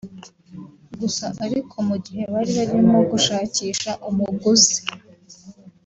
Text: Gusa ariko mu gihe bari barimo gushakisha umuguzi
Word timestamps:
Gusa 0.99 1.25
ariko 1.45 1.75
mu 1.87 1.95
gihe 2.05 2.23
bari 2.33 2.51
barimo 2.57 2.97
gushakisha 3.11 3.91
umuguzi 4.09 4.79